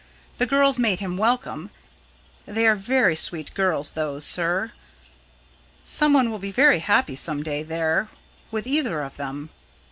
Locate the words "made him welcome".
0.79-1.69